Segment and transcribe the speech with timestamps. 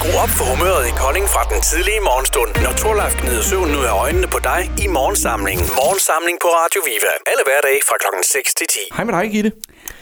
[0.00, 2.50] Skru op for humøret i Kolding fra den tidlige morgenstund.
[2.64, 5.66] Når Torlaf gnider søvn ud af øjnene på dig i morgensamlingen.
[5.80, 7.12] Morgensamling på Radio Viva.
[7.30, 8.78] Alle hverdage fra klokken 6 til 10.
[8.96, 9.50] Hej med dig, Gitte.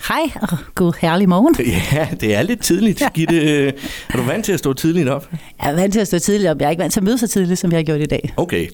[0.09, 1.57] Hej, og god herlig morgen.
[1.93, 3.67] Ja, det er lidt tidligt, Gitte.
[3.69, 3.73] Er
[4.17, 5.29] du vant til at stå tidligt op?
[5.63, 6.61] Jeg er vant til at stå tidligt op.
[6.61, 8.33] Jeg er ikke vant til at møde så tidligt, som jeg har gjort i dag.
[8.37, 8.69] Okay.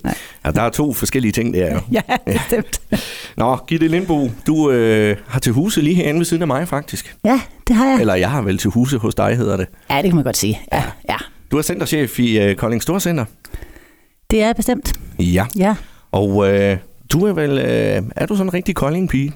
[0.45, 1.81] Ja, der er to forskellige ting der jo.
[1.93, 2.81] Ja, bestemt.
[3.37, 7.17] Nå, Gitte Lindbo, du øh, har til huse lige herinde ved siden af mig, faktisk.
[7.25, 8.01] Ja, det har jeg.
[8.01, 9.67] Eller jeg har vel til huse hos dig, hedder det.
[9.91, 10.61] Ja, det kan man godt sige.
[10.73, 11.17] Ja, ja.
[11.51, 13.25] Du er centerchef i øh, Kolding Storcenter.
[14.31, 14.93] Det er jeg bestemt.
[15.19, 15.47] Ja.
[15.59, 15.75] Ja.
[16.13, 16.77] Og øh,
[17.13, 19.33] du er vel, øh, er du sådan en rigtig Kolding-pige?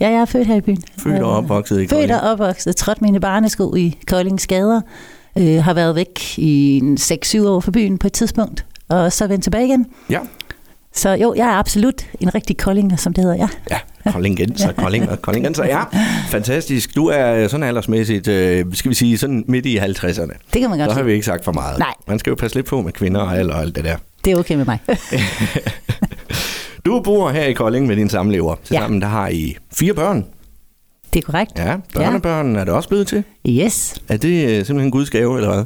[0.00, 0.82] Ja, jeg er født her i byen.
[0.98, 2.14] Født og opvokset i Født Kolding?
[2.14, 4.80] og opvokset, trådt mine barnesko i Koldings gader.
[5.38, 9.26] Øh, har været væk i en 6-7 år fra byen på et tidspunkt, og så
[9.26, 9.86] vendt tilbage igen.
[10.10, 10.18] Ja.
[10.94, 13.48] Så jo, jeg er absolut en rigtig koldinger, som det hedder, ja.
[13.70, 15.82] Ja, Koldingenser, Kolding og Koldingenser, ja.
[16.28, 16.94] Fantastisk.
[16.94, 20.38] Du er sådan aldersmæssigt, øh, skal vi sige, sådan midt i 50'erne.
[20.52, 21.78] Det kan man godt Så har vi ikke sagt for meget.
[21.78, 21.94] Nej.
[22.08, 23.96] Man skal jo passe lidt på med kvinder og alder og alt det der.
[24.24, 24.78] Det er okay med mig.
[26.86, 28.54] Du bor her i Kolding med din samlever.
[28.64, 30.24] Tilsammen der har I fire børn.
[31.14, 31.52] det er korrekt.
[31.58, 33.24] Ja, børnebørn er det også blevet til.
[33.48, 35.64] Yes, Er det øh, simpelthen Guds gave, eller hvad?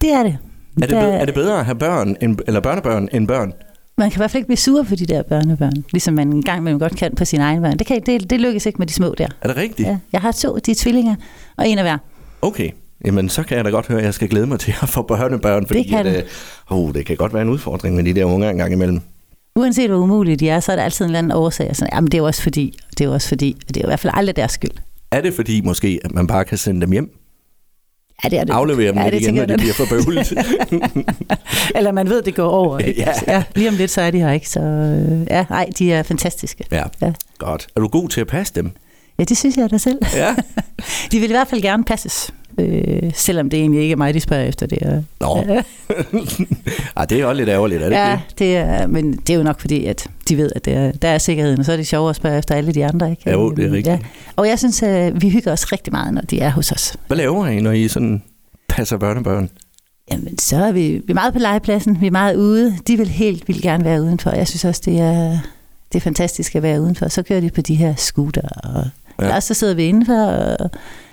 [0.00, 0.38] det er det.
[0.76, 3.52] Er det, Der- bedre, er det bedre at have børn, end, eller børnebørn, end børn?
[3.98, 6.42] Man kan i hvert fald ikke blive sur på de der børnebørn, ligesom man en
[6.42, 7.76] gang imellem godt kan på sin egen børn.
[7.78, 9.26] Det, kan, det, det lykkes ikke med de små der.
[9.42, 9.88] Er det rigtigt?
[9.88, 11.14] Ja, jeg har to, de er tvillinger,
[11.56, 11.98] og en af hver.
[12.42, 12.70] Okay.
[13.04, 15.02] Jamen, så kan jeg da godt høre, at jeg skal glæde mig til at få
[15.02, 16.22] børnebørn, fordi kan at, øh,
[16.70, 19.00] oh, det kan godt være en udfordring med de der unger en gang imellem.
[19.58, 21.76] Uanset hvor umulige de er, så er der altid en eller anden årsag.
[21.76, 23.80] Sådan, jamen, det er jo også fordi, det er jo også fordi, og det er
[23.80, 24.70] jo i hvert fald aldrig deres skyld.
[25.10, 27.10] Er det fordi måske, at man bare kan sende dem hjem?
[28.24, 28.52] Ja, det er det.
[28.52, 30.32] Aflevere dem ja, det igen, når de bliver for bøvlet?
[31.76, 32.78] Eller man ved, det går over.
[32.88, 33.00] Ikke?
[33.00, 33.12] Ja.
[33.34, 33.42] ja.
[33.56, 34.48] Lige om lidt, så er de her, ikke?
[34.48, 36.64] Så øh, ja, nej, de er fantastiske.
[36.72, 37.12] ja, Ja.
[37.38, 37.66] godt.
[37.76, 38.70] Er du god til at passe dem?
[39.18, 39.98] Ja, det synes jeg da selv.
[40.14, 40.34] Ja.
[41.12, 42.30] De vil i hvert fald gerne passes.
[42.58, 44.78] Øh, selvom det egentlig ikke er mig, de spørger efter det.
[44.82, 45.02] Er.
[45.20, 45.44] Nå.
[46.96, 49.34] ah, det er også lidt ærgerligt, er det ja, ikke det er, men det er
[49.36, 51.76] jo nok fordi, at de ved, at det er, der er sikkerheden, og så er
[51.76, 53.10] det sjovere at spørge efter alle de andre.
[53.10, 53.30] Ikke?
[53.30, 53.86] Jo, det er rigtigt.
[53.86, 53.98] Ja.
[54.36, 56.96] Og jeg synes, at vi hygger os rigtig meget, når de er hos os.
[57.06, 58.22] Hvad laver I, når I sådan
[58.68, 59.50] passer børnebørn?
[60.10, 62.76] Jamen, så er vi, vi er meget på legepladsen, vi er meget ude.
[62.86, 64.30] De vil helt vildt gerne være udenfor.
[64.30, 65.38] Jeg synes også, det er,
[65.92, 67.08] det er fantastisk at være udenfor.
[67.08, 68.84] Så kører de på de her scooter, og
[69.20, 69.26] Ja.
[69.26, 69.40] ja.
[69.40, 70.70] så sidder vi indenfor og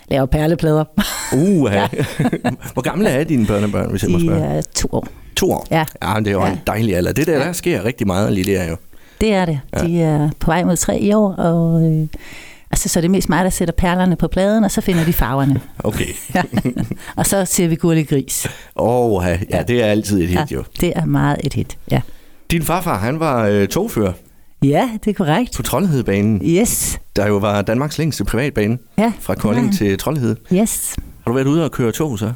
[0.10, 0.84] laver perleplader.
[1.34, 1.88] Uh, ja.
[2.74, 4.44] Hvor gamle er dine børnebørn, hvis jeg må De spørge?
[4.46, 5.08] er to år.
[5.36, 5.68] To år?
[5.72, 5.86] Ja.
[6.04, 6.52] ja det er jo Ja.
[6.52, 7.12] en dejlig alder.
[7.12, 8.76] Det der, der sker rigtig meget lige der jo.
[9.22, 9.60] Det er det.
[9.76, 9.80] Ja.
[9.88, 12.08] De er på vej mod tre i år, og øh,
[12.72, 15.14] altså, så er det mest mig, der sætter perlerne på pladen, og så finder de
[15.14, 15.62] farverne.
[15.84, 16.06] Okay.
[16.36, 16.44] Ja.
[17.16, 18.48] og så ser vi gurlig gris.
[18.76, 20.64] Åh, oh, ja, ja, det er altid et hit Ja, jo.
[20.82, 21.78] det er meget et hit.
[21.92, 22.02] Ja,
[22.52, 24.14] Din farfar, han var øh, togfører
[24.70, 25.56] ja det er korrekt.
[25.56, 29.14] på Troldhedebanen, Yes, der jo var Danmarks længste privatbane ja.
[29.20, 29.72] fra Kolding Ja.
[29.78, 30.36] til Troldhede.
[30.54, 30.96] Yes.
[31.24, 32.34] Har du været ude og køre tog så?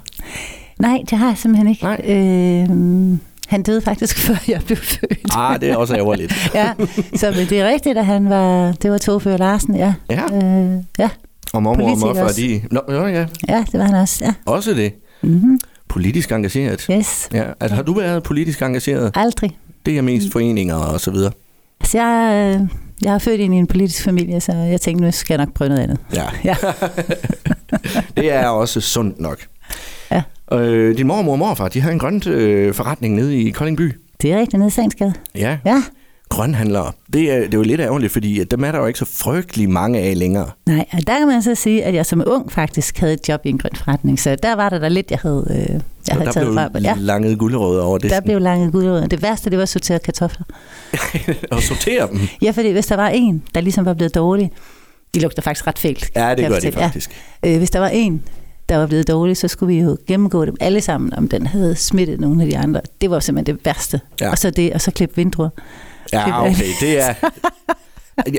[0.80, 1.84] Nej, det har jeg simpelthen ikke.
[1.84, 2.02] Nej.
[2.08, 5.20] Øh, han døde faktisk, før jeg blev født.
[5.38, 6.34] Ah, det er også ærgerligt.
[6.56, 6.74] ja,
[7.16, 9.94] så men det er rigtigt, at han var, det var togfører Larsen, ja.
[10.10, 11.10] Ja, Øh, ja,
[11.54, 12.42] og mormor og morfar, også.
[12.42, 12.62] de...
[12.72, 14.34] Nå, nå, ja, ja, det var han også, ja.
[14.46, 14.94] også det.
[15.22, 15.60] Mm-hmm.
[15.88, 16.88] Politisk engageret.
[16.92, 19.12] Yes, Ja, altså, har du været politisk engageret?
[19.16, 19.58] aldrig.
[19.86, 21.32] Det er mest foreninger og så videre.
[21.90, 22.68] Altså, jeg, øh,
[23.02, 25.54] jeg er født ind i en politisk familie, så jeg tænkte, nu skal jeg nok
[25.54, 25.98] prøve noget andet.
[26.14, 26.26] Ja.
[26.44, 26.56] Ja.
[28.18, 29.40] det er også sundt nok.
[30.12, 30.22] Ja.
[30.54, 33.96] Øh, din mormor og morfar, de har en grønt øh, forretning nede i Kolding by.
[34.22, 35.14] Det er rigtigt, nede i Sangsgade.
[35.36, 35.84] Ja, Ja,
[36.30, 36.92] grønhandlere.
[37.14, 39.70] Det er, det er jo lidt ærgerligt, fordi dem er der jo ikke så frygtelig
[39.70, 40.50] mange af længere.
[40.66, 43.42] nej, og der kan man så sige, at jeg som ung faktisk havde et job
[43.46, 46.14] i en grøn forretning, så der var der da lidt, jeg havde, øh, jeg Så
[46.14, 46.80] havde der taget blev fra.
[46.80, 48.12] Ja, langet guldrødder over det.
[48.12, 49.08] der blev langet gulrødder.
[49.08, 50.46] Det værste, det var at sortere kartofler.
[51.52, 52.20] og sortere dem.
[52.42, 54.52] Ja, fordi hvis der var en, der ligesom var blevet dårlig,
[55.16, 56.12] de lugter faktisk ret fælt.
[56.16, 56.80] Ja, det gør de fortælle.
[56.80, 57.12] faktisk.
[57.44, 57.52] Ja.
[57.52, 58.24] Øh, hvis der var en,
[58.70, 61.76] der var blevet dårlig, så skulle vi jo gennemgå dem alle sammen, om den havde
[61.76, 62.82] smittet nogle af de andre.
[63.02, 64.02] Det var simpelthen det værste.
[64.22, 64.32] Ja.
[64.32, 65.50] Og så det, og så klippe vindruer.
[66.14, 67.14] Ja, okay, det er...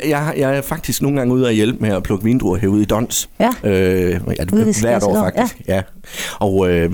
[0.08, 2.84] Jeg, jeg, er faktisk nogle gange ude og hjælpe med at plukke vindruer herude i
[2.84, 3.28] Dons.
[3.40, 3.50] Ja.
[3.64, 4.16] Øh, ja,
[4.52, 5.60] ved hvert år faktisk.
[5.68, 5.82] Ja.
[6.40, 6.92] Og øh,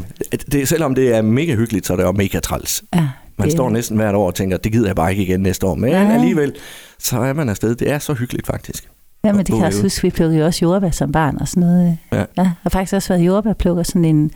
[0.52, 2.84] det, selvom det er mega hyggeligt, så er det også mega træls.
[2.94, 3.08] Ja,
[3.38, 5.66] Man det- står næsten hvert år og tænker, det gider jeg bare ikke igen næste
[5.66, 5.74] år.
[5.74, 6.14] Men Nej.
[6.14, 6.54] alligevel,
[6.98, 7.74] så er man afsted.
[7.74, 8.88] Det er så hyggeligt faktisk.
[9.24, 11.48] Ja, men det kan jeg også huske, vi plukkede jo også jordbær som barn og
[11.48, 11.98] sådan noget.
[12.12, 12.16] Ja.
[12.18, 12.24] Ja.
[12.36, 14.30] Jeg har faktisk også været jordbærplukker sådan en,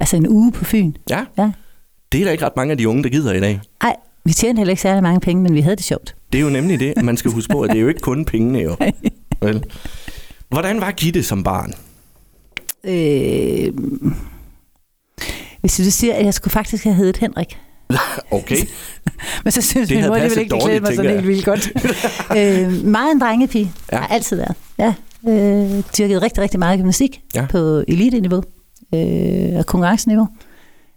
[0.00, 0.92] altså en uge på Fyn.
[1.10, 1.50] Ja, Ja.
[2.12, 3.60] det er der ikke ret mange af de unge, der gider i dag.
[3.80, 3.96] Ej,
[4.26, 6.16] vi tjente heller ikke særlig mange penge, men vi havde det sjovt.
[6.32, 8.24] Det er jo nemlig det, man skal huske på, at det er jo ikke kun
[8.24, 8.76] pengene jo.
[9.42, 9.64] Vel?
[10.48, 11.72] Hvordan var Gitte som barn?
[12.84, 13.72] Øh,
[15.60, 17.58] hvis du siger, at jeg skulle faktisk have heddet Henrik.
[18.30, 18.56] Okay.
[19.44, 21.44] Men så synes Det min mor alligevel passet ikke, det klædte mig sådan helt vildt
[21.44, 21.72] godt.
[22.38, 23.72] øh, meget en drengepige.
[23.92, 23.96] Ja.
[23.96, 24.54] Har altid været.
[24.78, 24.94] Ja.
[25.28, 27.46] Øh, dyrket rigtig, rigtig meget gymnastik ja.
[27.50, 28.42] på elite-niveau
[28.94, 30.28] øh, og konkurrenceniveau.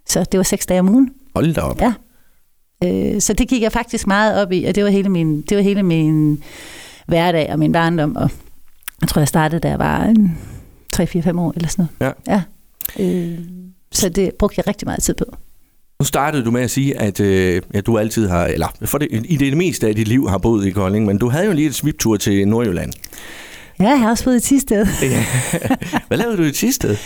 [0.06, 1.10] Så det var seks dage om ugen.
[1.34, 1.80] Hold da op.
[1.80, 1.92] Ja.
[2.84, 5.56] Øh, så det gik jeg faktisk meget op i, og det var hele min, det
[5.56, 6.42] var hele min
[7.06, 8.16] hverdag og min barndom.
[8.16, 8.30] Og
[9.00, 10.38] jeg tror, jeg startede, da jeg var en
[10.96, 12.14] 3-4-5 år eller sådan noget.
[12.26, 12.32] Ja.
[12.34, 12.42] ja.
[12.98, 13.38] Øh,
[13.92, 15.24] så det brugte jeg rigtig meget tid på.
[16.00, 19.08] Nu startede du med at sige, at øh, ja, du altid har, eller for det,
[19.24, 21.68] i det meste af dit liv har boet i Kolding, men du havde jo lige
[21.68, 22.92] et sviptur til Nordjylland.
[23.80, 24.86] Ja, jeg har også boet i Tisted.
[25.02, 25.24] Ja.
[26.08, 26.96] Hvad lavede du i Tisted?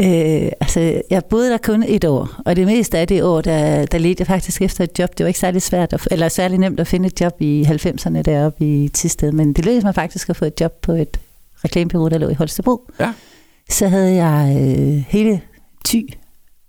[0.00, 3.86] Øh, altså, jeg boede der kun et år, og det meste af det år, der,
[3.86, 5.18] der ledte jeg faktisk efter et job.
[5.18, 8.22] Det var ikke særlig svært, at, eller særlig nemt at finde et job i 90'erne
[8.22, 11.20] deroppe i Tisted, men det lykkedes mig faktisk at få et job på et
[11.64, 12.90] reklamebureau, der lå i Holstebro.
[13.00, 13.12] Ja.
[13.70, 15.40] Så havde jeg øh, hele
[15.84, 16.00] Ty,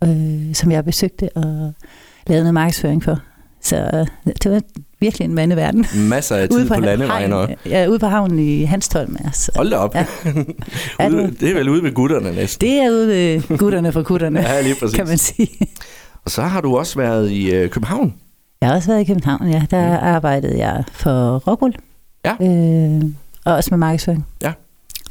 [0.04, 1.74] øh, som jeg besøgte og
[2.28, 3.20] lavede noget markedsføring for.
[3.62, 4.62] Så øh, det var
[5.00, 5.86] virkelig en mandeverden.
[5.96, 7.56] Masser af tid på, på landevejen også.
[7.66, 9.18] Ja, ude på havnen i Hanstholm.
[9.26, 9.52] Altså.
[9.56, 9.96] Hold da op.
[9.96, 10.06] Ja.
[11.10, 12.68] ude, det er vel ude ved gutterne næsten.
[12.68, 14.96] Det er ude ved gutterne for gutterne, ja, lige præcis.
[14.96, 15.50] kan man sige.
[16.26, 18.14] Og så har du også været i øh, København.
[18.62, 19.66] Jeg har også været i København, ja.
[19.72, 19.98] Der mm.
[20.02, 21.74] arbejdede jeg for Rockwool.
[22.26, 22.36] Ja.
[22.42, 23.04] Øh,
[23.46, 24.26] og også med markedsføring.
[24.44, 24.54] Ja.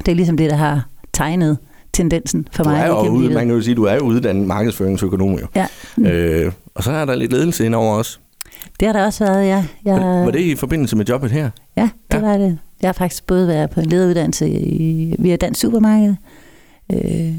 [0.05, 1.57] Det er ligesom det, der har tegnet
[1.93, 2.81] tendensen for du mig.
[2.81, 5.47] Er jo ude, man kan jo sige, at du er uddannet markedsføringsøkonom jo.
[5.55, 5.67] Ja.
[5.97, 6.05] Mm.
[6.05, 8.19] Øh, og så er der lidt ledelse indover også.
[8.79, 9.65] Det har der også været, ja.
[9.85, 11.49] Jeg, var, det i forbindelse med jobbet her?
[11.77, 12.21] Ja, det ja.
[12.21, 12.57] var det.
[12.81, 16.15] Jeg har faktisk både været på en lederuddannelse i, via Dansk Supermarked,
[16.93, 17.33] øh,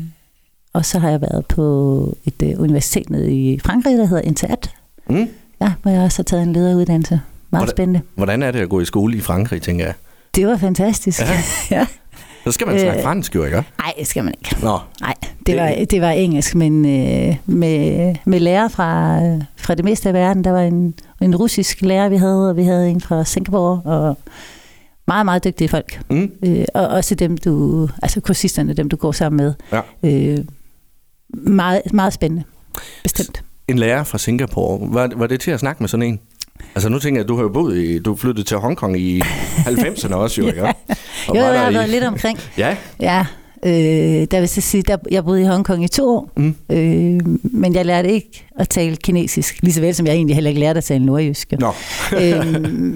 [0.73, 4.71] og så har jeg været på et øh, universitet nede i Frankrig, der hedder Intat.
[5.09, 5.29] Mm.
[5.61, 7.21] Ja, hvor jeg også har taget en lederuddannelse.
[7.51, 8.01] Meget hvordan, spændende.
[8.15, 9.95] Hvordan er det at gå i skole i Frankrig, tænker jeg?
[10.35, 11.21] Det var fantastisk.
[11.21, 11.27] Ja.
[11.77, 11.87] ja.
[12.45, 13.57] Så skal man snakke øh, fransk, jo ikke?
[13.57, 14.57] Nej, det skal man ikke.
[14.63, 14.79] Nå.
[15.01, 15.15] Nej,
[15.47, 19.19] det var, det var engelsk, men øh, med, med lærer fra,
[19.57, 20.45] fra det meste af verden.
[20.45, 24.19] Der var en, en russisk lærer, vi havde, og vi havde en fra Singapore, og
[25.07, 26.01] meget, meget dygtige folk.
[26.11, 26.33] Mm.
[26.45, 29.55] Øh, og også dem, du, altså kursisterne, dem du går sammen med.
[29.73, 29.81] Ja.
[30.03, 30.39] Øh,
[31.35, 32.45] meget, meget spændende,
[33.03, 33.43] bestemt.
[33.69, 36.21] En lærer fra Singapore, var, var det til at snakke med sådan en?
[36.75, 39.21] Altså nu tænker jeg, at du har jo boet i, du flyttede til Hongkong i
[39.67, 40.61] 90'erne også jo, ikke?
[40.65, 40.73] ja.
[41.29, 42.39] Og jo, jeg har været i- lidt omkring.
[42.59, 43.27] Ja, Ja,
[43.67, 43.73] øh,
[44.31, 46.55] der vil så sige, der, jeg boede i Hongkong i to år, Mm.
[46.71, 50.49] øh, men jeg lærte ikke at tale kinesisk, lige så vel som jeg egentlig heller
[50.49, 51.53] ikke lærte at tale nordjysk.
[51.59, 51.73] nå.
[52.21, 52.95] øh,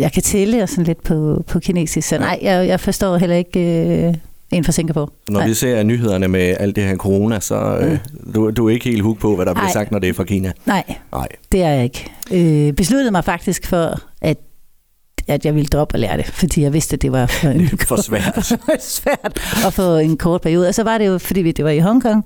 [0.00, 3.36] jeg kan tælle og sådan lidt på, på kinesisk, så nej, jeg, jeg forstår heller
[3.36, 3.60] ikke
[4.08, 4.14] øh,
[4.52, 5.08] en fra Singapore.
[5.28, 5.48] Når Nej.
[5.48, 7.98] vi ser nyhederne med alt det her corona, så øh,
[8.34, 9.72] du, du er ikke helt hook på, hvad der bliver Nej.
[9.72, 10.52] sagt, når det er fra Kina.
[10.66, 11.28] Nej, Nej.
[11.52, 12.10] det er jeg ikke.
[12.32, 14.36] Øh, besluttede mig faktisk for, at
[15.28, 17.68] at jeg ville droppe at lære det, fordi jeg vidste, at det var for, en
[17.68, 18.34] For svært.
[18.64, 20.68] for svært at få en kort periode.
[20.68, 22.24] Og så var det jo, fordi vi- det var i Hongkong,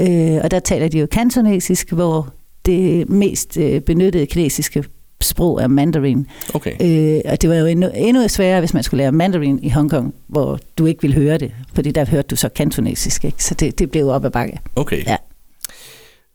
[0.00, 2.28] øh, og der taler de jo kantonesisk, hvor
[2.66, 4.84] det mest øh, benyttede kinesiske
[5.22, 6.26] sprog er mandarin.
[6.54, 6.72] Okay.
[6.80, 10.14] Øh, og det var jo endnu, endnu sværere, hvis man skulle lære mandarin i Hongkong,
[10.28, 13.44] hvor du ikke ville høre det, fordi der hørte du så kantonesisk, ikke?
[13.44, 14.58] så det, det blev op ad bakke.
[14.76, 15.04] Okay.
[15.06, 15.16] Ja.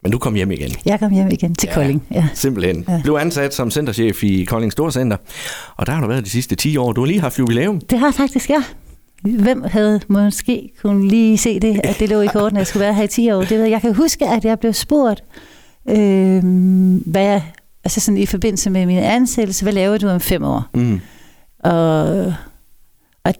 [0.05, 0.71] Men du kom hjem igen.
[0.85, 1.73] Jeg kom hjem igen til Ja.
[1.73, 2.03] Kolding.
[2.11, 2.27] Ja.
[2.33, 2.85] Simpelthen.
[2.87, 3.01] Ja.
[3.03, 5.17] Blev ansat som centerchef i Kolding Storcenter.
[5.75, 6.91] Og der har du været de sidste 10 år.
[6.93, 7.79] Du har lige haft jubilæum.
[7.79, 8.63] Det har jeg faktisk, ja.
[9.23, 12.81] Hvem havde måske kunne lige se det, at det lå i korten, at jeg skulle
[12.85, 13.39] være her i 10 år?
[13.41, 13.71] Det ved jeg.
[13.71, 15.23] jeg kan huske, at jeg blev spurgt,
[15.89, 16.43] øh,
[17.05, 17.43] hvad jeg,
[17.83, 20.63] altså sådan i forbindelse med min ansættelse, hvad laver du om fem år?
[20.73, 21.01] Mm.
[21.59, 22.07] Og,
[23.23, 23.33] og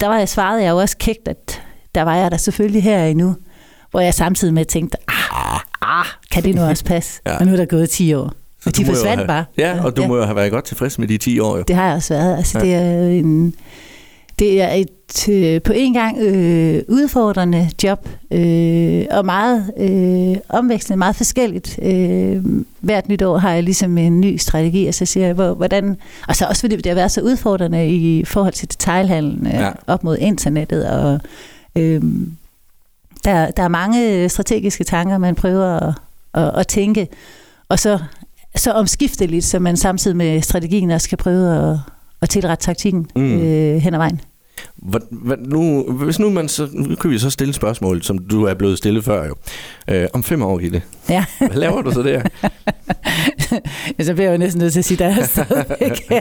[0.00, 1.62] der var jeg svaret jeg jo også kægt, at
[1.94, 3.34] der var jeg der selvfølgelig her endnu,
[3.90, 4.98] hvor jeg samtidig med tænkte,
[6.34, 7.20] kan det nu også passe?
[7.26, 7.36] Ja.
[7.38, 8.32] Og nu er der gået 10 år.
[8.62, 9.44] Så Og de forsvandt have, bare.
[9.58, 10.08] Ja, og du Ja.
[10.08, 11.64] må jo have været godt tilfreds med de 10 år jo.
[11.68, 12.36] Det har jeg også været.
[12.36, 12.64] Altså, Ja.
[12.64, 13.54] det er en,
[14.38, 20.98] det er et øh, på en gang øh, udfordrende job, øh, og meget øh, omvekslende,
[20.98, 21.78] meget forskelligt.
[21.82, 22.42] Øh,
[22.80, 25.96] hvert nyt år har jeg ligesom en ny strategi, og så siger jeg, hvor, hvordan...
[26.28, 29.70] Og så også fordi det har været så udfordrende i forhold til detailhandlen, øh, ja.
[29.86, 31.20] op mod internettet, og
[31.76, 32.02] øh,
[33.24, 35.94] der, der er mange strategiske tanker, man prøver at,
[36.34, 37.08] at, at tænke,
[37.68, 37.98] og så,
[38.56, 41.78] så omskifteligt, så man samtidig med strategien også kan prøve at,
[42.22, 43.40] at tilrette taktikken Mm.
[43.40, 44.20] øh, hen ad vejen.
[44.76, 48.44] Hvad, hvad, nu, hvis nu man så, nu kan vi så stille spørgsmål, som du
[48.44, 49.34] er blevet stillet før jo.
[49.90, 50.82] Øh, om fem år, Gitte.
[51.08, 51.24] Ja.
[51.38, 52.22] Hvad laver du så der?
[54.04, 56.20] så bliver jeg jo næsten nødt til at sige, der er stadigvæk her.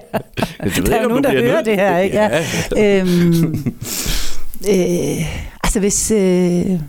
[0.63, 2.17] Jeg Der er ikke, nogen, der hører det her, ikke?
[2.17, 2.43] Ja.
[2.77, 2.99] Ja.
[2.99, 3.53] øhm,
[4.71, 5.25] øh,
[5.63, 6.79] altså hvis, øh,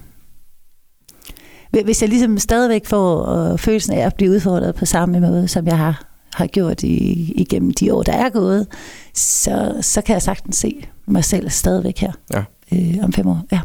[1.85, 5.67] hvis jeg ligesom stadigvæk får øh, følelsen af at blive udfordret på samme måde, som
[5.67, 6.05] jeg har,
[6.35, 8.67] har gjort i, igennem de år, der er gået,
[9.15, 12.43] så, så kan jeg sagtens se mig selv stadigvæk her Ja.
[12.73, 13.43] øh, om fem år.
[13.53, 13.61] Ja.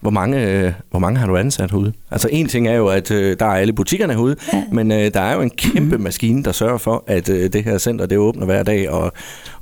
[0.00, 1.92] Hvor mange, øh, hvor mange har du ansat herude?
[2.10, 4.62] Altså en ting er jo, at øh, der er alle butikkerne herude, Ja.
[4.72, 7.78] men øh, der er jo en kæmpe maskine, der sørger for, at øh, det her
[7.78, 9.12] center det åbner hver dag og,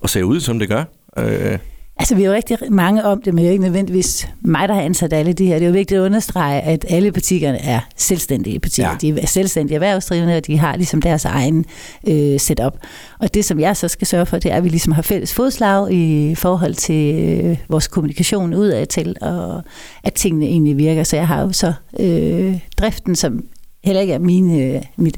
[0.00, 0.84] og ser ud, som det gør.
[1.18, 1.58] Øh,
[1.96, 4.74] Altså, vi er jo rigtig mange om det, men det er ikke nødvendigvis mig, der
[4.74, 5.54] har ansat alle de her.
[5.54, 8.90] Det er jo vigtigt at understrege, at alle butikkerne er selvstændige butikker.
[9.02, 9.08] Ja.
[9.08, 9.14] Ja.
[9.14, 11.64] De er selvstændige erhvervsdrivende, og de har ligesom deres egen
[12.08, 12.78] øh, setup.
[13.18, 15.34] Og det, som jeg så skal sørge for, det er, at vi ligesom har fælles
[15.34, 19.62] fodslag i forhold til øh, vores kommunikation udad til, og
[20.04, 21.02] at tingene egentlig virker.
[21.02, 23.44] Så jeg har jo så øh, driften, som
[23.84, 25.16] heller ikke er mine, mit,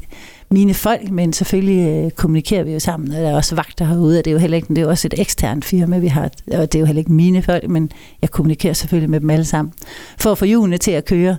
[0.49, 4.19] mine folk, men selvfølgelig øh, kommunikerer vi jo sammen, og der er også vagter herude,
[4.19, 6.29] og det er jo heller ikke, det er jo også et eksternt firma, vi har,
[6.51, 9.45] og det er jo heller ikke mine folk, men jeg kommunikerer selvfølgelig med dem alle
[9.45, 9.73] sammen,
[10.17, 11.37] for at få hjulene til at køre.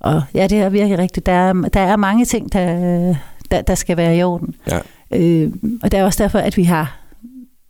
[0.00, 1.26] Og ja, det er virkelig rigtigt.
[1.26, 3.14] Der er, der er mange ting, der,
[3.50, 4.54] der, der skal være i orden.
[4.70, 4.78] Ja.
[5.10, 7.03] Øh, og det er også derfor, at vi har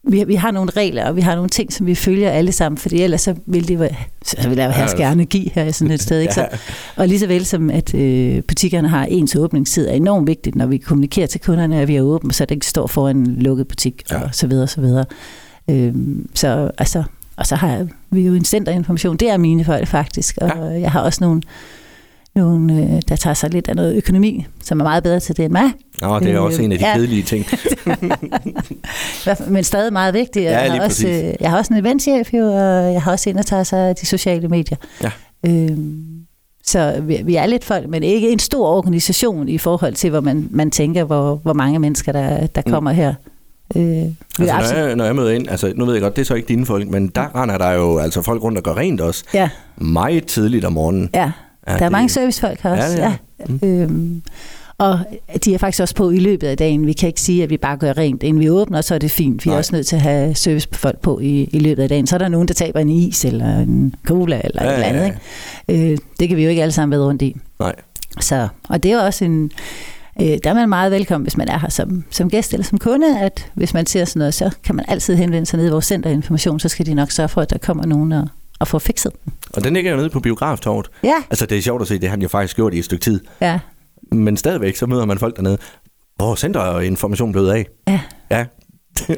[0.09, 2.79] vi, vi har nogle regler, og vi har nogle ting, som vi følger alle sammen,
[2.79, 3.95] fordi ellers så vil det være,
[4.25, 6.21] så vil der herske anarki her i sådan et sted.
[6.25, 6.35] Ikke?
[6.35, 6.49] Så,
[6.97, 10.67] og lige så vel som, at øh, butikkerne har ens åbningstid, er enormt vigtigt, når
[10.67, 13.69] vi kommunikerer til kunderne, at vi er åbne, så det ikke står foran en lukket
[13.69, 14.21] butik, Ja.
[14.23, 15.05] og så videre, så videre.
[15.71, 17.03] Øhm, så altså,
[17.37, 20.65] og så har vi jo en centerinformation, det er mine folk faktisk, og Ja.
[20.81, 21.43] jeg har også nogle,
[22.35, 25.45] nogle øh, der tager sig lidt af noget økonomi, som er meget bedre til det
[25.45, 25.73] end mig.
[26.01, 26.95] Nå, det er Øh, også en af de ja.
[26.97, 27.47] kedelige ting.
[29.49, 30.45] Men stadig meget vigtigt.
[30.45, 31.23] Ja, jeg, har også, præcis.
[31.25, 33.79] øh, jeg har også en eventchef, jo, og jeg har også en, der tager sig
[33.89, 34.77] af de sociale medier.
[35.03, 35.11] Ja.
[35.47, 36.05] Øhm,
[36.65, 40.21] så vi, vi er lidt folk, men ikke en stor organisation i forhold til, hvor
[40.21, 42.73] man, man tænker, hvor, hvor mange mennesker, der, der Mm.
[42.73, 43.15] kommer her.
[43.77, 44.09] Øh, er
[44.39, 46.35] Altså, når, jeg, når jeg møder ind, altså nu ved jeg godt, det er så
[46.35, 49.25] ikke dine folk, men der render der jo altså folk rundt og gør rent også.
[49.35, 51.11] ja, Meget tidligt om morgenen.
[51.15, 51.31] ja, Ja,
[51.67, 52.97] der er det- mange servicefolk her Ja, også.
[52.97, 53.11] det er
[53.41, 53.61] Ja, Mm.
[53.63, 54.23] Øhm,
[54.79, 54.99] og
[55.45, 56.87] de er faktisk også på i løbet af dagen.
[56.87, 59.11] Vi kan ikke sige, at vi bare gør rent, inden vi åbner, så er det
[59.11, 59.45] fint.
[59.45, 59.55] Vi Nej.
[59.55, 62.07] er også nødt til at have servicefolk på i, i løbet af dagen.
[62.07, 64.87] Så er der nogen, der taber en is, eller en cola, eller Ja, et eller
[64.87, 65.19] andet.
[65.69, 65.93] Ikke?
[65.93, 67.37] Øh, det kan vi jo ikke alle sammen være rundt i.
[67.61, 67.75] Nej.
[68.21, 69.51] Så, og det er også en...
[70.21, 72.79] Øh, der er man meget velkommen, hvis man er her som, som gæst eller som
[72.79, 75.71] kunde, at hvis man ser sådan noget, så kan man altid henvende sig ned i
[75.71, 78.29] vores centerinformation, så skal de nok sørge for, at der kommer nogen og,
[78.59, 79.13] og får fikset.
[79.25, 79.33] den.
[79.53, 80.87] Og den ligger jo nede på biograftorvet.
[81.05, 82.85] Ja, Altså det er sjovt at se, det har han jo faktisk gjort i et
[82.85, 83.21] stykke tid.
[83.41, 83.59] ja,
[84.13, 85.59] Men stadigvæk, så møder man folk dernede.
[86.17, 87.67] Hvor er centerinformation blevet af?
[87.89, 88.01] ja.
[88.31, 88.45] Ja.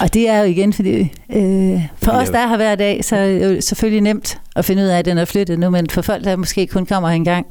[0.00, 3.16] Og det er jo igen, fordi øh, for os, der er her hver dag, så
[3.16, 5.90] er det jo selvfølgelig nemt at finde ud af, at den er flyttet nu, men
[5.90, 7.46] for folk, der måske kun kommer en gang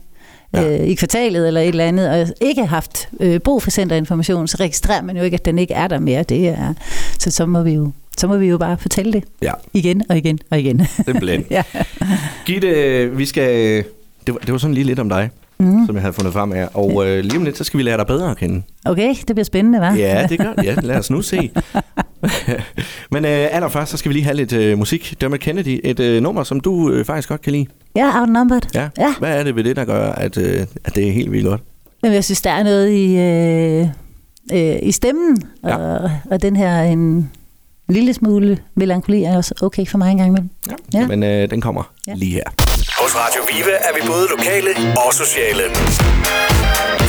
[0.53, 0.79] Ja.
[0.81, 4.47] øh, i kvartalet eller et eller andet, og ikke har haft øh, brug for centerinformation,
[4.47, 6.23] så registrerer man jo ikke, at den ikke er der mere.
[6.23, 6.73] Det er,
[7.19, 10.17] så så må vi jo så må vi jo bare fortælle det ja, igen og
[10.17, 10.85] igen og igen.
[11.05, 11.45] simpelthen.
[11.51, 11.63] ja.
[12.45, 13.83] Gitte, vi skal...
[14.27, 15.29] Det var, det var sådan lige lidt om dig,
[15.59, 15.85] mm.
[15.85, 16.67] som jeg havde fundet frem her.
[16.73, 18.61] Og øh, lige om lidt, så skal vi lære dig bedre at kende.
[18.85, 19.93] Okay, det bliver spændende, hva'?
[19.97, 21.51] Ja, det gør Ja, lad os nu se.
[23.11, 25.15] Men øh, allerførst, så skal vi lige have lidt øh, musik.
[25.21, 27.65] Dermot Kennedy, et øh, nummer, som du øh, faktisk godt kan lide.
[27.95, 28.61] Ja, outnumbered.
[28.75, 28.89] Ja.
[28.97, 29.13] Ja.
[29.19, 31.61] Hvad er det ved det, der gør, at, øh, at det er helt vildt godt?
[32.03, 33.87] Men jeg synes, der er noget i, øh,
[34.73, 35.75] øh, i stemmen, Ja.
[35.77, 37.31] og, og den her en
[37.89, 40.49] lille smule melankoli er også okay for mig en gang imellem.
[40.93, 40.99] Ja.
[40.99, 41.07] Ja.
[41.07, 42.13] Men øh, den kommer Ja.
[42.15, 42.43] lige her.
[43.03, 44.71] Hos Radio Vive er vi både lokale
[45.05, 45.63] og sociale.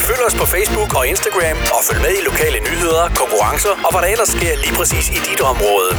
[0.08, 4.00] Følg os på Facebook og Instagram og følg med i lokale nyheder, konkurrencer og hvad
[4.04, 5.90] der ellers sker lige præcis i dit område.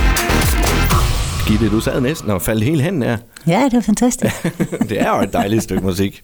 [1.48, 3.18] Gitte, du sad næsten og faldt helt hen her.
[3.48, 4.36] Ja, det var fantastisk.
[4.90, 6.24] det er jo et dejligt stykke musik.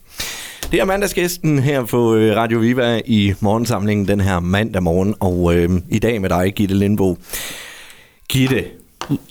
[0.72, 5.54] Det er mandagsgæsten her på øh, Radio Viva i morgensamlingen den her mandag morgen, og
[5.54, 7.18] øh, i dag med dig, Gitte Lindbo.
[8.28, 8.64] Gitte,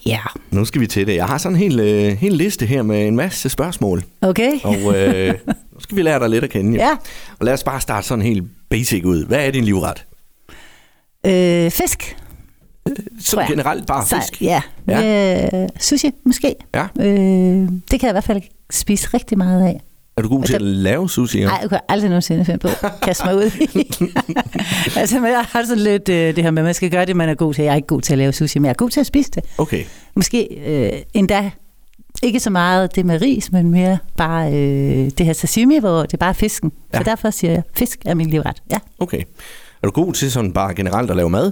[0.05, 0.20] ja,
[0.51, 1.15] nu skal vi til det.
[1.15, 4.51] Jeg har sådan en hel, øh, hel liste her med en masse spørgsmål, okay.
[4.63, 5.34] og øh,
[5.74, 6.77] nu skal vi lære dig lidt at kende.
[6.77, 6.91] Ja.
[7.39, 9.25] Og lad os bare starte sådan helt basic ud.
[9.25, 10.05] Hvad er din livret?
[11.25, 12.17] Øh, fisk.
[13.20, 13.50] Så Tror jeg.
[13.50, 14.41] generelt bare Så, fisk?
[14.41, 14.62] ja.
[14.88, 15.48] ja.
[15.63, 16.55] Øh, sushi, måske.
[16.75, 16.88] Ja.
[17.00, 18.41] Øh, det kan jeg i hvert fald
[18.72, 19.82] spise rigtig meget af.
[20.18, 21.44] Er du god til at Altså- lave sushi?
[21.44, 23.68] Nej, jeg kunne aldrig nogensinde finde på at kaste mig ud i.
[25.00, 27.16] altså, men jeg har sådan lidt øh, det her med, at man skal gøre det,
[27.16, 27.64] man er god til.
[27.64, 29.32] Jeg er ikke god til at lave sushi, men jeg er god til at spise
[29.32, 29.44] det.
[29.58, 29.84] Okay.
[30.16, 31.52] Måske øh, endda
[32.24, 36.14] ikke så meget det med ris, men mere bare øh, det her sashimi, hvor det
[36.14, 36.72] er bare fisken.
[36.94, 36.98] Ja.
[36.98, 38.62] Så derfor siger jeg, fisk er min livret.
[38.72, 38.78] Ja.
[39.00, 39.22] Okay.
[39.84, 41.52] Er du god til sådan bare generelt at lave mad?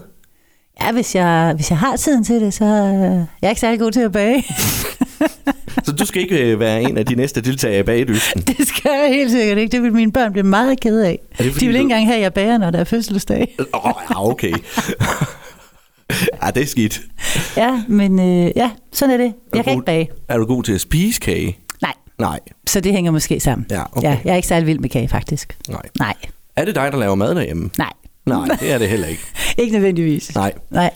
[0.82, 3.80] Ja, hvis jeg, hvis jeg har tiden til det, så øh, jeg er ikke særlig
[3.80, 4.44] god til at bage.
[6.00, 8.42] Du skal ikke øh, være en af de næste deltagere i bagedysten?
[8.58, 9.72] det skal jeg helt sikkert ikke.
[9.72, 11.20] Det vil mine børn blive meget kede af.
[11.40, 13.56] Er det, fordi De vil ikke engang have, at jeg bager, når der er fødselsdag.
[13.74, 14.52] Åh, oh, ja, okay.
[16.44, 17.02] ja, det er skidt.
[17.58, 19.34] Ja, men øh, ja, sådan er det.
[19.54, 20.10] Jeg kan god- ikke bage.
[20.30, 21.58] Er du god til at spise kage?
[21.82, 22.40] Nej, Nej.
[22.68, 23.68] så det hænger måske sammen.
[23.72, 24.08] Ja, okay.
[24.08, 25.58] Ja, jeg er ikke særlig vild med kage, faktisk.
[25.70, 25.82] Nej.
[26.00, 26.14] Nej,
[26.56, 27.70] Er det dig, der laver mad derhjemme?
[27.78, 27.90] nej.
[28.26, 29.22] Nej, det er det heller ikke.
[29.58, 30.36] Ikke nødvendigvis.
[30.36, 30.54] Nej.
[30.70, 30.90] Nej.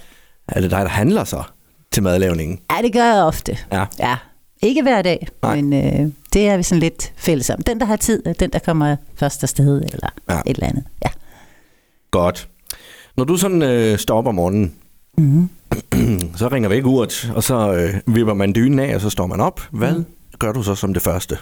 [0.47, 1.43] Er det dig, der handler så
[1.91, 2.59] til madlavningen?
[2.71, 3.57] Ja, det gør jeg ofte.
[3.71, 3.85] Ja.
[3.99, 4.15] Ja.
[4.61, 5.61] Ikke hver dag, Nej.
[5.61, 7.61] men øh, det er vi sådan lidt fælles om.
[7.61, 10.39] Den, der har tid, er den, der kommer først afsted, eller Ja.
[10.45, 10.83] et eller andet.
[11.05, 11.09] Ja.
[12.11, 12.47] Godt.
[13.17, 14.73] Når du sådan øh, står op om morgenen,
[15.17, 15.49] Mm-hmm.
[16.37, 19.39] så ringer væk urt, og så øh, vipper man dynen af, og så står man
[19.41, 19.61] op.
[19.71, 20.05] Hvad mm.
[20.39, 21.37] gør du så som det første?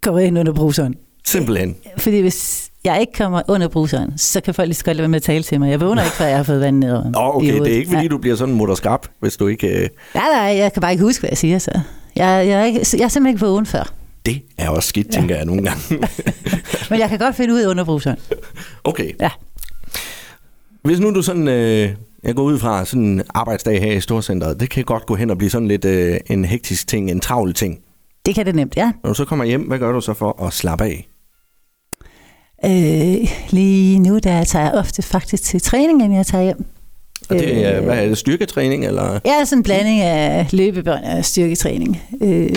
[0.00, 0.94] Går ind under bruseren.
[1.24, 1.76] Simpelthen.
[1.98, 5.08] Fordi hvis jeg ikke kommer under bruseren, så kan folk lige så godt lade være
[5.08, 5.70] med at tale til mig.
[5.70, 6.92] Jeg vågner ikke, før jeg har fået vand ned.
[7.16, 9.68] Åh, okay, det er ikke fordi, du bliver sådan mutterskrab, hvis du ikke...
[9.68, 9.88] Øh...
[10.14, 11.70] Nej, nej, jeg kan bare ikke huske, hvad jeg siger så.
[12.16, 13.92] Jeg, jeg, er, ikke, jeg er simpelthen ikke vågen før.
[14.26, 15.12] Det er også skidt, ja.
[15.12, 15.82] tænker jeg nogle gange.
[16.90, 18.18] Men jeg kan godt finde ud af under bruseren.
[18.84, 19.12] Okay.
[19.20, 19.30] Ja.
[20.82, 21.48] Hvis nu du sådan...
[21.48, 21.90] Øh,
[22.24, 25.30] jeg går ud fra sådan en arbejdsdag her i Storcenteret, det kan godt gå hen
[25.30, 27.78] og blive sådan lidt øh, en hektisk ting, en travl ting.
[28.26, 28.92] Det kan det nemt, ja.
[29.02, 31.08] Når du så kommer hjem, hvad gør du så for at slappe af?
[32.64, 36.64] Øh, lige nu, der tager jeg ofte faktisk til træning, inden jeg tager hjem.
[37.28, 38.86] Og det er, hvad er det, styrketræning?
[38.86, 39.20] Eller?
[39.24, 42.02] Ja, sådan en blanding af løbebånd og styrketræning.
[42.20, 42.54] Øh,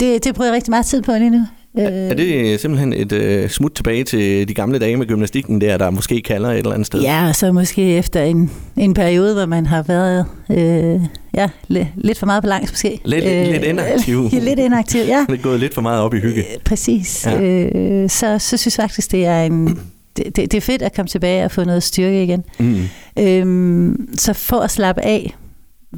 [0.00, 1.46] det, det bruger jeg rigtig meget tid på lige nu.
[1.78, 5.78] Er, er det simpelthen et øh, smut tilbage til de gamle dage med gymnastikken der,
[5.78, 7.00] der måske kalder et eller andet sted?
[7.00, 11.00] Ja, og så måske efter en, en periode, hvor man har været øh,
[11.34, 13.00] ja, lidt, lidt for meget på langs måske.
[13.04, 14.28] Lidt, øh, lidt inaktiv.
[14.48, 15.24] lidt inaktiv, ja.
[15.30, 16.40] Det er gået lidt for meget op i hygge.
[16.40, 17.26] Øh, præcis.
[17.26, 17.40] Ja.
[17.40, 19.78] Øh, så, så synes jeg faktisk, det er en...
[20.16, 22.44] Det, det, det er fedt at komme tilbage og få noget styrke igen.
[22.58, 22.82] Mm.
[23.18, 25.34] Øhm, så for at slappe af,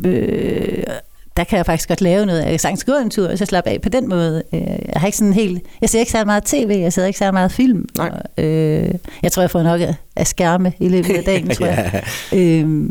[0.05, 0.83] øh,
[1.37, 2.41] der kan jeg faktisk godt lave noget.
[2.41, 4.43] Jeg kan sagtens gå en tur, og så slappe af på den måde.
[4.53, 5.63] Øh, jeg har ikke sådan helt...
[5.81, 7.89] Jeg ser ikke så meget tv, jeg ser ikke så meget film.
[7.97, 8.11] Nej.
[8.37, 9.81] Og, øh, jeg tror, jeg får nok
[10.17, 12.03] af skærme i løbet af dagen, tror jeg.
[12.33, 12.39] ja.
[12.39, 12.91] øh,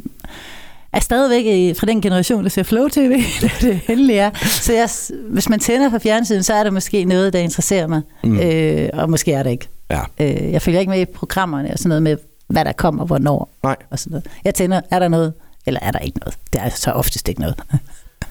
[0.93, 3.23] er stadigvæk fra den generation, der ser Flow TV,
[3.61, 4.31] det endelig er.
[4.45, 4.89] Så jeg,
[5.29, 8.01] hvis man tænder på fjernsynet, så er der måske noget, der interesserer mig.
[8.23, 8.39] Mm.
[8.39, 9.67] Øh, og måske er det ikke.
[9.91, 10.01] Ja.
[10.19, 12.17] Øh, jeg følger ikke med i programmerne og sådan noget med,
[12.47, 13.49] hvad der kommer, hvornår.
[13.63, 13.75] Nej.
[13.89, 14.25] Og sådan noget.
[14.43, 15.33] Jeg tænder, er der noget,
[15.65, 16.37] eller er der ikke noget?
[16.53, 17.55] Det er så oftest ikke noget.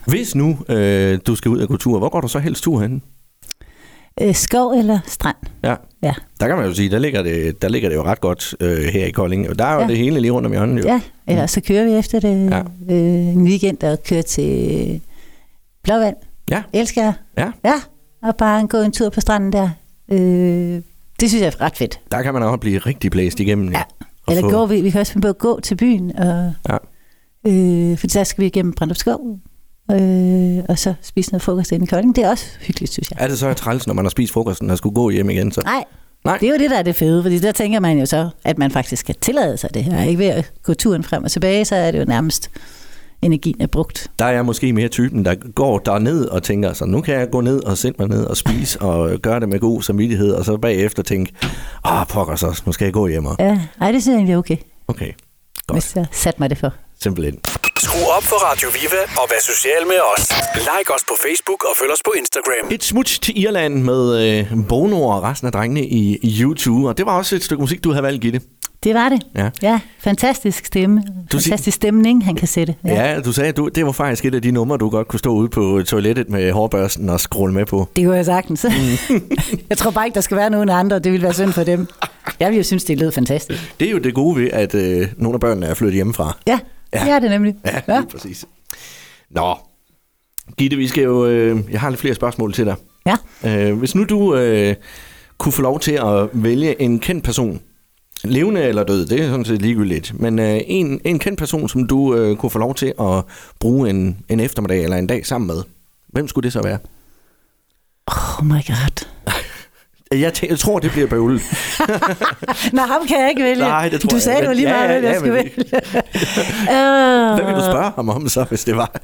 [0.05, 3.01] Hvis nu øh, du skal ud af kultur, hvor går du så helst tur hen?
[4.21, 5.37] Øh, skov eller strand.
[5.63, 5.75] Ja.
[6.03, 6.13] ja.
[6.39, 8.83] Der kan man jo sige, der ligger det, der ligger det jo ret godt øh,
[8.83, 9.49] her i Kolding.
[9.49, 9.87] Og der er jo ja.
[9.87, 10.83] det hele lige rundt om hjørnet.
[10.83, 10.89] Jo.
[10.89, 12.59] Ja, eller så kører vi efter det ja.
[12.95, 15.01] øh, en weekend og kører til
[15.83, 16.15] Blåvand.
[16.51, 16.63] Ja.
[16.73, 17.13] Elsker jeg.
[17.37, 17.51] Ja.
[17.65, 17.81] Ja,
[18.23, 19.69] og bare gå en tur på stranden der.
[20.11, 20.81] Øh,
[21.19, 21.99] det synes jeg er ret fedt.
[22.11, 23.71] Der kan man også blive rigtig blæst igennem.
[23.71, 23.83] Ja.
[24.27, 24.49] Eller få...
[24.49, 26.15] gå, vi, vi kan også finde på at gå til byen.
[26.17, 26.77] Og, ja.
[27.47, 29.39] øh, for der skal vi igennem Brandrup Skov
[29.91, 32.15] øh, og så spise noget frokost inde i Kolding.
[32.15, 33.17] Det er også hyggeligt, synes jeg.
[33.21, 35.51] Er det så træls, når man har spist frokosten og skulle gå hjem igen?
[35.51, 35.61] Så?
[35.65, 35.83] Nej,
[36.25, 36.37] Nej.
[36.37, 38.57] Det er jo det, der er det fede, fordi der tænker man jo så, at
[38.57, 40.03] man faktisk skal tillade sig det her.
[40.03, 42.49] Ikke ved at gå turen frem og tilbage, så er det jo nærmest
[43.21, 44.11] energien er brugt.
[44.19, 47.15] Der er jeg måske mere typen, der går der ned og tænker, så nu kan
[47.15, 50.31] jeg gå ned og sætte mig ned og spise og gøre det med god samvittighed,
[50.31, 51.33] og så bagefter tænke,
[51.85, 53.25] åh pokker så, nu skal jeg gå hjem.
[53.25, 53.35] Og...
[53.39, 54.57] Ja, ej, det synes jeg egentlig er okay.
[54.87, 55.11] Okay,
[55.67, 55.75] godt.
[55.75, 56.73] Hvis jeg satte mig det for.
[57.03, 57.39] Simpelthen.
[57.77, 60.23] Skru op for Radio Viva og vær social med os.
[60.55, 62.65] Like os på Facebook og følg os på Instagram.
[62.71, 66.03] Et smut til Irland med øh, Bono og resten af drengene i
[66.41, 66.89] YouTube.
[66.89, 68.41] Og det var også et stykke musik, du havde valgt, Gitte.
[68.83, 69.21] Det var det.
[69.35, 69.49] Ja.
[69.61, 71.03] ja fantastisk stemme.
[71.31, 72.75] Du fantastisk stemning, han kan sætte.
[72.85, 75.07] Ja, ja du sagde, at du, det var faktisk et af de numre, du godt
[75.07, 77.89] kunne stå ude på toilettet med hårbørsten og scrolle med på.
[77.95, 78.65] Det kunne jeg sagtens.
[79.09, 79.21] Mm.
[79.69, 80.99] jeg tror bare ikke, der skal være nogen andre.
[80.99, 81.87] Det ville være synd for dem.
[82.39, 83.75] Jeg ville jo synes, det lød fantastisk.
[83.79, 86.37] Det er jo det gode ved, at øh, nogle af børnene er flyttet hjemmefra.
[86.47, 86.59] Ja,
[86.93, 87.03] ja.
[87.03, 87.55] det er det nemlig.
[87.65, 88.03] Ja, ja.
[88.11, 88.45] præcis.
[89.29, 89.55] Nå,
[90.57, 92.75] Gitte, vi skal jo, øh, jeg har lidt flere spørgsmål til dig.
[93.05, 93.17] Ja.
[93.45, 94.75] Øh, hvis nu du øh,
[95.37, 97.61] kunne få lov til at vælge en kendt person,
[98.23, 101.87] levende eller død, det er sådan set ligegyldigt, men øh, en, en kendt person, som
[101.87, 103.23] du øh, kunne få lov til at
[103.59, 105.63] bruge en, en eftermiddag eller en dag sammen med,
[106.07, 106.77] hvem skulle det så være?
[108.07, 109.10] Oh my god.
[110.11, 111.41] Jeg, jeg tror, det bliver bøvlet.
[112.73, 113.63] Nej, ham kan jeg ikke vælge.
[113.63, 115.51] Nej, det tror du sagde jo lige meget, ja, ja, jeg skal vælge.
[117.35, 118.91] Hvad vil du spørge ham om så, hvis det var?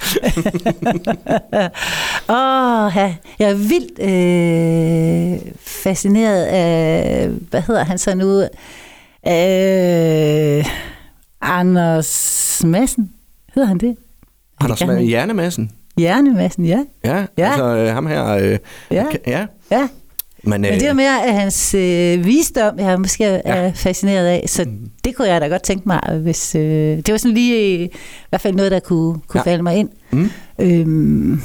[2.29, 3.15] Åh, oh, ja.
[3.39, 8.41] jeg er vildt øh, fascineret af, hvad hedder han så nu?
[9.27, 10.65] Øh,
[11.41, 13.13] Anders Madsen.
[13.55, 13.95] Hedder han det?
[14.61, 15.05] Anders Madsen?
[15.05, 15.71] Hjernemassen?
[15.97, 16.83] Hjernemassen, ja.
[17.03, 17.47] Ja, ja.
[17.47, 18.27] altså øh, ham her.
[18.27, 18.57] Øh,
[18.91, 19.05] ja.
[19.27, 19.45] ja.
[19.71, 19.87] ja.
[20.43, 23.39] Men, Men det er jo mere af hans øh, visdom, jeg måske ja.
[23.45, 24.89] er fascineret af, så mm.
[25.03, 26.61] det kunne jeg da godt tænke mig, hvis øh,
[26.97, 27.89] det var sådan lige i
[28.29, 29.51] hvert fald noget, der kunne, kunne ja.
[29.51, 29.89] falde mig ind.
[30.11, 30.29] Mm.
[30.59, 31.41] Øhm,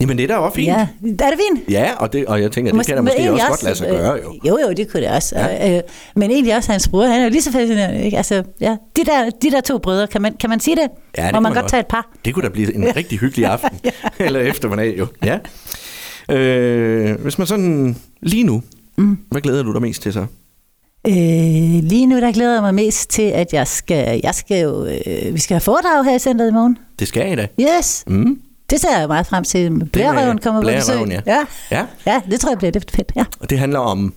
[0.00, 0.68] Jamen det er da også fint.
[0.68, 1.70] Ja, er det fint?
[1.70, 3.88] Ja, og, det, og jeg tænker, det kan da måske også, også godt lade sig
[3.88, 4.34] gøre jo.
[4.34, 5.38] Øh, jo, jo, det kunne det også.
[5.38, 5.76] Ja.
[5.76, 5.82] Øh,
[6.16, 8.04] men egentlig også hans bror, han er jo lige så fascinerende.
[8.04, 8.16] Ikke?
[8.16, 10.88] Altså, ja, de, der, de der to brødre, kan man, kan man sige det?
[11.18, 12.10] Ja, det Må man, man godt tage et par?
[12.24, 13.80] Det kunne da blive en rigtig hyggelig aften.
[13.84, 13.90] ja.
[14.18, 15.06] Eller eftermiddag jo.
[15.24, 15.38] Ja.
[16.30, 18.62] Øh, hvis man sådan lige nu,
[18.96, 19.18] mm.
[19.30, 20.26] hvad glæder du dig mest til så?
[21.06, 24.86] Øh, lige nu der glæder jeg mig mest til, at jeg skal, jeg skal jo,
[24.86, 26.78] øh, vi skal have foredrag her i centret i morgen.
[26.98, 27.46] Det skal I da.
[27.60, 28.04] Yes.
[28.06, 28.40] Mm.
[28.70, 29.84] Det ser jeg meget frem til.
[29.92, 31.08] Blærerøven kommer på besøg.
[31.08, 31.20] Ja.
[31.26, 31.44] Ja.
[31.70, 31.86] ja.
[32.06, 33.12] ja, det tror jeg bliver det fedt.
[33.16, 33.24] Ja.
[33.40, 34.14] Og det handler om?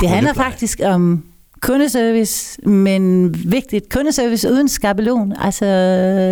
[0.00, 1.24] Det handler faktisk om
[1.60, 5.34] kundeservice, men vigtigt kundeservice uden skabelon.
[5.40, 5.66] Altså,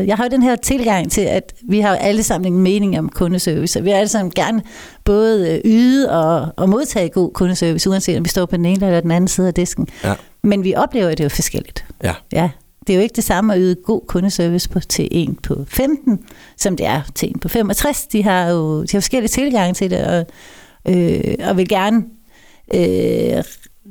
[0.07, 3.09] jeg har jo den her tilgang til, at vi har alle sammen en mening om
[3.09, 4.63] kundeservice, og vi har alle sammen gerne
[5.05, 8.87] både øh, yde og, og modtage god kundeservice, uanset om vi står på den ene
[8.87, 9.89] eller den anden side af disken.
[10.05, 10.15] Ja.
[10.43, 11.85] Men vi oplever, det jo forskelligt.
[12.03, 12.15] Ja.
[12.33, 12.51] Ja,
[12.87, 16.25] det er jo ikke det samme at yde god kundeservice på, til en på 15,
[16.57, 18.07] som det er til en på 65.
[18.07, 20.27] De har jo de har forskellige tilgange til det, og,
[20.89, 22.05] øh, og vil gerne,
[22.75, 23.45] øh,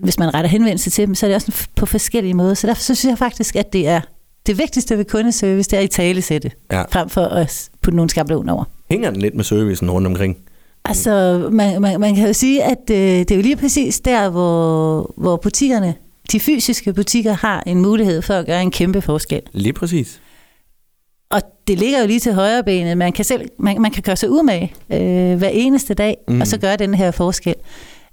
[0.04, 2.54] hvis man retter henvendelse til dem, så er det også på forskellige måder.
[2.54, 4.02] Så derfor så synes jeg faktisk, at det er
[4.48, 6.82] det vigtigste ved kundeservice, det er i tale sætte, Ja.
[6.82, 8.64] frem for at putte nogle skabelon over.
[8.90, 10.38] Hænger den lidt med servicen rundt omkring?
[10.86, 14.30] Altså, man, man, man kan jo sige, at øh, det er jo lige præcis der,
[14.30, 15.96] hvor, hvor butikkerne,
[16.32, 19.42] de fysiske butikker, har en mulighed for at gøre en kæmpe forskel.
[19.54, 20.22] Lige præcis.
[21.32, 22.98] Og det ligger jo lige til højre benet.
[22.98, 26.42] Man kan, selv, man, man kan gøre sig umage øh, hver eneste dag, mm.
[26.42, 27.56] og så gøre den her forskel.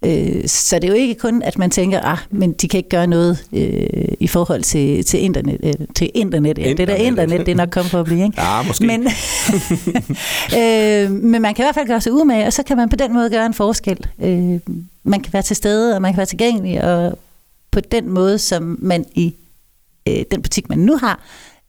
[0.06, 2.88] Øh, så det er jo ikke kun, at man tænker, ah, men de kan ikke
[2.88, 5.60] gøre noget øh, i forhold til, til internet.
[5.62, 6.58] Øh, til internet.
[6.58, 7.06] Ja, det der Internet.
[7.06, 8.40] internet, det er nok kommet for at blive, ikke?
[8.42, 8.86] Ja, måske.
[8.86, 9.02] Men,
[10.60, 12.96] øh, men man kan i hvert fald gøre sig umage, og så kan man på
[12.96, 14.06] den måde gøre en forskel.
[14.22, 14.60] Øh,
[15.04, 17.18] man kan være til stede, og man kan være tilgængelig, og
[17.70, 19.34] på den måde, som man i
[20.08, 21.20] øh, den butik, man nu har,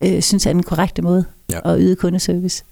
[0.03, 1.59] øh, synes er den korrekte måde Ja.
[1.65, 1.73] ja.
[1.73, 2.63] at yde kundeservice.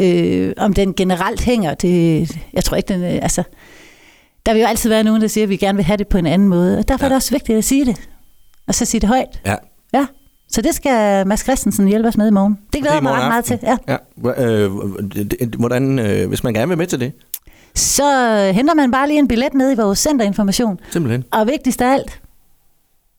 [0.00, 3.42] Øh, om den generelt hænger, det, jeg tror ikke, den, øh, altså,
[4.46, 6.18] der vil jo altid være nogen, der siger, at vi gerne vil have det på
[6.18, 7.06] en anden måde, og derfor Ja.
[7.06, 7.08] ja.
[7.08, 7.96] er det også vigtigt at sige det,
[8.68, 9.40] og så sige det højt.
[9.46, 9.54] Ja.
[9.94, 10.06] Ja,
[10.48, 12.58] så det skal Mads Christensen hjælpe os med i morgen.
[12.72, 13.58] Det glæder jeg mig ret meget til.
[13.62, 13.76] Ja.
[13.88, 14.42] Ja.
[14.44, 14.70] Øh,
[15.58, 17.12] hvordan, øh, hvis man gerne vil med til det,
[17.74, 18.02] Så
[18.54, 20.80] henter man bare lige en billet ned i vores centerinformation.
[20.90, 21.24] simpelthen.
[21.32, 22.20] Og vigtigst af alt,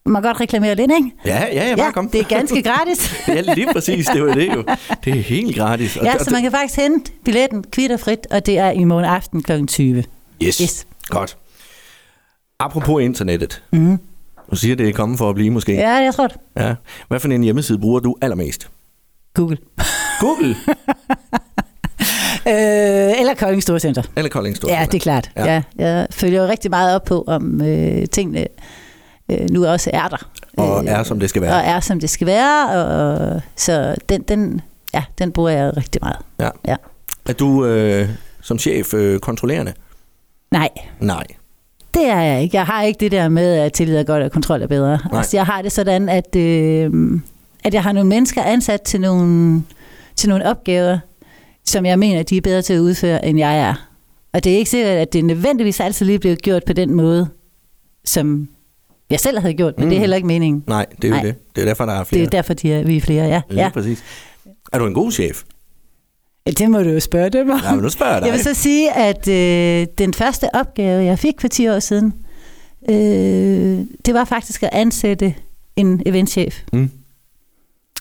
[0.06, 1.12] man må godt reklamere lidt, ikke?
[1.26, 2.10] Ja, ja, ja, bare kom.
[2.10, 3.14] det er ganske gratis.
[3.28, 4.64] ja, lige præcis, det var det jo.
[5.06, 5.98] Det er helt gratis.
[5.98, 9.44] Og- ja, så man kan faktisk hente billetten kvitterfrit, og det er i morgen aften
[9.44, 9.66] kl.
[9.66, 10.04] 20.
[10.44, 10.58] Yes.
[10.58, 10.86] Yes.
[11.10, 11.38] Godt.
[12.60, 13.64] Apropos internettet.
[13.72, 14.00] Mm.
[14.52, 15.74] Du siger, det er kommet for at blive måske.
[15.74, 16.38] Ja, jeg tror det.
[16.58, 16.76] ja.
[17.08, 18.70] Hvad for en hjemmeside bruger du allermest?
[19.34, 19.58] Google.
[20.20, 20.56] Google
[22.48, 22.54] Øh,
[23.20, 24.02] eller Kolding Storcenter.
[24.16, 24.72] eller Kolding Store?
[24.74, 25.32] Ja, det er klart.
[25.38, 25.46] Ja.
[25.46, 25.62] Ja.
[25.78, 28.48] Jeg følger jo rigtig meget op på, om øh, tingene
[29.32, 30.30] øh, nu også er der.
[30.58, 31.54] Og Øh, er, som det skal være.
[31.54, 32.70] Og er, som det skal være.
[32.70, 34.62] Og, så den, den,
[34.94, 36.18] ja, den bruger jeg rigtig meget.
[36.40, 36.50] Ja.
[36.68, 36.76] Ja.
[37.30, 38.10] Er du øh,
[38.42, 39.74] som chef øh, kontrollerende?
[40.52, 41.24] Nej, Nej.
[41.94, 42.58] det er jeg ikke.
[42.58, 45.00] Jeg har ikke det der med, at tillid er godt og kontrol er bedre.
[45.12, 45.18] Nej.
[45.18, 47.20] Altså, jeg har det sådan, at, øh,
[47.64, 49.64] at jeg har nogle mennesker ansat til nogle,
[50.16, 51.00] til nogle opgaver,
[51.66, 53.74] som jeg mener, de er bedre til at udføre, end jeg er.
[54.34, 57.28] Og det er ikke sikkert, at det nødvendigvis altid lige bliver gjort på den måde,
[58.06, 58.48] som
[59.10, 59.90] jeg selv havde gjort, men mm.
[59.90, 60.02] det er Mm.
[60.02, 60.64] heller ikke meningen.
[60.68, 61.24] Nej, det er jo Nej.
[61.24, 61.36] det.
[61.56, 62.20] Det er derfor, der er flere.
[62.22, 63.42] Det er derfor, de er, vi er flere, ja.
[63.50, 63.70] Lige ja.
[63.70, 64.04] præcis.
[64.74, 65.44] Er du en god chef?
[66.48, 67.60] Ja, Det må du jo spørge dem om.
[67.64, 68.28] Ja, men nu spørger jeg dig.
[68.28, 72.14] Jeg vil så sige, at øh, den første opgave, jeg fik for 10 år siden,
[72.90, 75.34] øh, det var faktisk at ansætte
[75.76, 76.60] en eventchef.
[76.74, 76.90] Mm.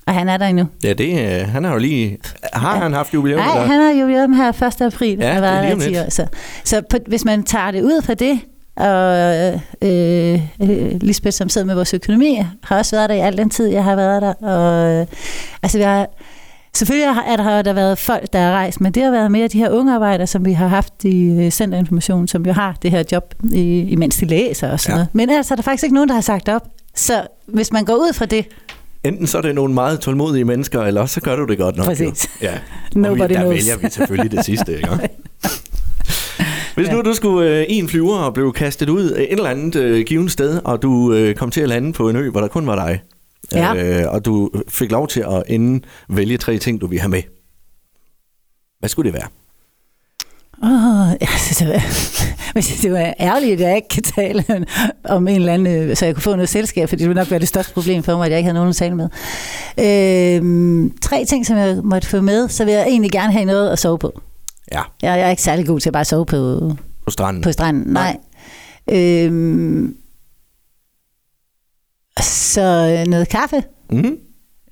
[0.07, 0.65] Og han er der endnu.
[0.85, 2.19] Ja, det, øh, han har jo lige...
[2.53, 2.83] Har Ja.
[2.83, 3.39] han haft jubilæum?
[3.41, 4.83] Nej, han har jubilæum her 1.
[4.83, 5.19] april.
[5.19, 6.05] Ja, har det er lige om der i 10 lidt.
[6.07, 6.11] år.
[6.11, 6.27] Så,
[6.65, 8.41] så på, hvis man tager det ud fra det,
[8.77, 9.17] og
[9.83, 13.51] øh, øh, Lisbeth, som sidder med vores økonomi, har også været der i al den
[13.51, 14.33] tid, jeg har været der.
[14.33, 15.07] Og, øh,
[15.63, 16.07] altså, vi har,
[16.77, 19.49] selvfølgelig er der, har der været folk, der er rejst, men det har været mere
[19.49, 22.91] de her unge arbejdere, som vi har haft i øh, Centerinformation, som jo har det
[22.91, 24.97] her job, i, imens de læser og sådan Ja.
[24.97, 25.09] noget.
[25.13, 26.63] Men er der faktisk ikke nogen, der har sagt op.
[26.95, 28.47] Så hvis man går ud fra det,
[29.05, 31.77] Enten så er det nogle meget tålmodige mennesker, eller også så gør du det godt
[31.77, 31.85] nok.
[31.87, 31.91] jo.
[31.91, 32.29] Præcis.
[32.43, 32.53] Ja.
[32.95, 33.55] Og Nobody vi, der knows.
[33.55, 34.89] vælger vi selvfølgelig det sidste, ikke?
[36.77, 39.77] Hvis nu du skulle øh, i en flyver og blev kastet ud et eller andet
[39.77, 42.49] øh, givet sted, og du øh, kom til at lande på en ø, hvor der
[42.49, 43.01] kun var dig,
[43.53, 43.75] Ja.
[44.05, 47.23] øh, og du fik lov til at inden vælge tre ting, du ville have med.
[48.79, 49.29] Hvad skulle det være?
[50.63, 54.45] Oh, altså, det var, hvis det var ærgerligt, at jeg ikke kan tale
[55.05, 57.31] om en eller anden, øh, så jeg kunne få noget selskab, for det ville nok
[57.31, 59.09] være det største problem for mig, at jeg ikke havde nogen at tale med.
[60.37, 63.71] Øhm, tre ting, som jeg måtte få med, så vil jeg egentlig gerne have noget
[63.71, 64.21] at sove på.
[64.73, 66.73] Ja, Jeg, jeg er ikke særlig god til at bare sove på,
[67.05, 67.43] på stranden.
[67.43, 68.17] på stranden, nej.
[68.93, 69.97] Øhm,
[72.23, 74.17] så øh, noget kaffe, Mm-hmm.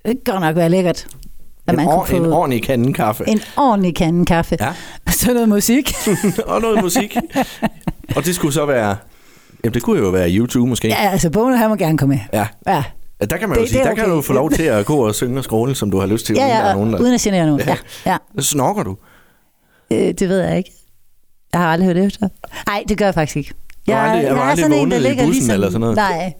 [0.06, 1.06] det kan nok være lækkert.
[1.66, 3.24] At En, man or- kunne en få ordentlig kande kaffe.
[3.28, 4.56] en ordentlig kande kaffe.
[4.60, 4.68] Ja.
[5.06, 5.92] Og så noget musik.
[6.46, 7.16] og noget musik.
[8.16, 8.96] og det skulle så være...
[9.64, 10.88] Jamen, det kunne jo være YouTube måske.
[10.88, 12.22] ja, altså Bono, han må gerne komme med.
[12.32, 12.46] ja.
[12.66, 12.84] Ja,
[13.20, 14.16] Ja, Der kan man jo Det- sige, det er der kan okay.
[14.16, 16.36] du få lov til at gå og synge og skråle, som du har lyst til.
[16.36, 17.04] ja, uden der ja er nogen, og, der...
[17.04, 17.60] uden at genere nogen.
[17.60, 17.76] Ja.
[18.06, 18.16] Ja, ja.
[18.38, 18.96] Så snorker du.
[19.92, 20.72] Øh, det ved jeg ikke.
[21.52, 22.28] Jeg har aldrig hørt efter.
[22.66, 23.52] Nej, det gør jeg faktisk ikke.
[23.86, 25.54] Du har Jeg, aldrig- har du jeg er aldrig sådan en, der ligger bussen ligesom...
[25.54, 25.96] eller sådan noget?
[25.96, 26.32] Nej,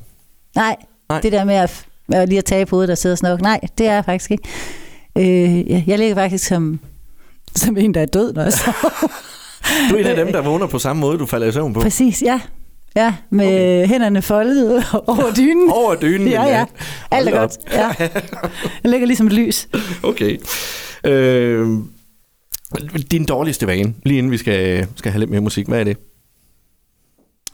[0.57, 0.77] nej.
[1.09, 1.21] Nej.
[1.21, 3.61] Det der med at, med lige at tage på hovedet og sidde og snokke, nej,
[3.79, 4.49] det er jeg faktisk ikke.
[5.19, 6.81] Øh, jeg, jeg ligger faktisk som,
[7.57, 9.11] som en, der er død, når jeg sover.
[9.91, 11.81] Du er en af dem, der vågner på samme måde, du falder i søvn på.
[11.81, 12.41] Præcis, ja.
[12.97, 13.87] Ja, med okay.
[13.89, 15.71] hænderne foldet over dynen.
[15.71, 16.29] Over dynen?
[16.29, 16.65] Ja, ja.
[17.11, 17.59] Alt er godt.
[17.73, 17.91] Ja.
[18.83, 19.69] Jeg ligger ligesom et lys.
[20.03, 20.39] Okay.
[21.05, 21.79] Øh,
[23.11, 25.97] din dårligste vane, lige inden vi skal, skal have lidt mere musik, hvad er det?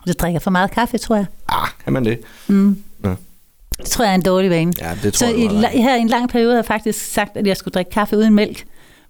[0.06, 1.26] Du drikker for meget kaffe, tror jeg.
[1.48, 2.20] Ah, kan man det?
[2.48, 2.82] Mm.
[3.04, 3.14] Ja.
[3.82, 4.72] Det tror jeg er en dårlig vane.
[4.80, 5.82] Ja, det Så tror i, jeg, du i.
[5.82, 8.34] her i en lang periode har jeg faktisk sagt, at jeg skulle drikke kaffe uden
[8.34, 8.64] mælk.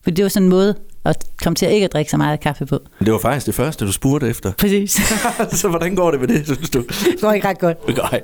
[0.04, 2.40] For det var sådan en måde at komme til at ikke at drikke så meget
[2.40, 2.78] kaffe på.
[2.98, 4.52] Men Det var faktisk det første, du spurgte efter.
[4.52, 5.00] Præcis.
[5.60, 6.78] så hvordan går det med det, synes du?
[6.80, 7.96] det går ikke ret godt.
[7.96, 8.20] Nej.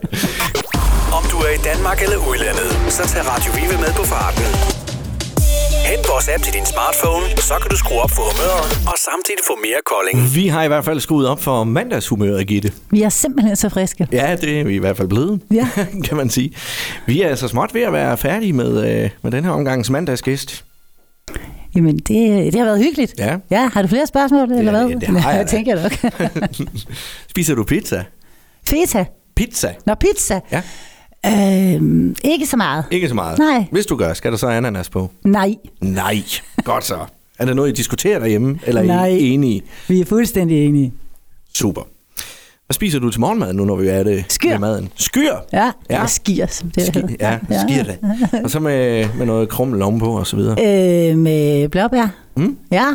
[1.13, 4.86] Om du er i Danmark eller udlandet, så tag Radio Vive med på farten.
[5.91, 9.41] Hent vores app til din smartphone, så kan du skrue op for humøret og samtidig
[9.47, 10.35] få mere kolding.
[10.35, 12.73] Vi har i hvert fald skruet op for mandagshumøret, Gitte.
[12.91, 14.07] Vi er simpelthen så friske.
[14.13, 15.69] Ja, det er vi i hvert fald blevet, Ja.
[16.09, 16.57] kan man sige.
[17.07, 20.65] Vi er altså småt ved at være færdige med, øh, med den her omgangs mandagsgæst.
[21.77, 22.09] Jamen, det,
[22.53, 23.15] det har været hyggeligt.
[23.19, 23.37] Ja.
[23.51, 24.87] Ja, har du flere spørgsmål, eller hvad?
[24.89, 26.13] ja, det har jeg jeg tænker jeg nok.
[27.31, 28.05] Spiser du pizza?
[28.69, 29.05] Feta.
[29.37, 29.75] Pizza?
[29.87, 30.41] Nå, pizza.
[30.53, 30.63] Ja.
[31.27, 32.85] Øhm, ikke så meget.
[32.91, 33.39] Ikke så meget.
[33.39, 33.65] Nej.
[33.73, 35.11] Hvis du gør, skal der så ananas på?
[35.25, 36.23] Nej, Nej.
[36.65, 36.99] Godt så.
[37.39, 39.07] Er der noget, I diskuterer derhjemme, eller er Nej.
[39.09, 39.63] I enige?
[39.89, 40.93] vi er fuldstændig enige.
[41.55, 41.83] Super.
[42.67, 44.51] Hvad spiser du til morgenmad nu, når vi er det Skyr.
[44.51, 44.89] med maden?
[44.95, 45.23] Skyr?
[45.53, 45.65] Ja, Ja.
[45.65, 45.71] ja.
[45.95, 47.39] eller skier, som det Ski, hedder.
[47.51, 47.99] ja, skier det.
[48.45, 51.11] Og så med, med noget krummel ovenpå og så videre.
[51.11, 52.09] Øh, med blåbær.
[52.37, 52.57] Mm.
[52.73, 52.87] Ja,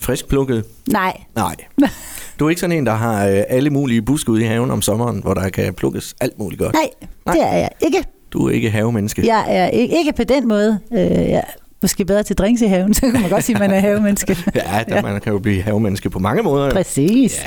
[0.00, 0.64] Frisk plukket?
[0.88, 1.16] nej.
[1.36, 1.54] Nej.
[2.38, 4.82] Du er ikke sådan en, der har øh, alle mulige buske ude i haven om
[4.82, 6.74] sommeren, hvor der kan plukkes alt muligt godt.
[6.74, 6.88] Nej,
[7.26, 7.34] Nej.
[7.34, 8.04] det er jeg ikke.
[8.32, 9.26] Du er ikke havemenneske.
[9.26, 10.78] Jeg er ikke, ikke på den måde.
[10.92, 11.42] Øh, jeg er
[11.82, 14.36] måske bedre til drinks i haven, så kan man godt sige, at man er havemenneske.
[14.54, 16.66] Ja, der, man kan jo blive havemenneske på mange måder.
[16.66, 16.72] jo.
[16.72, 17.42] Præcis.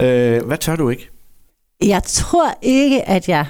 [0.00, 0.06] Ja.
[0.06, 1.10] Øh, hvad tør du ikke?
[1.84, 3.46] Jeg tror ikke, at jeg...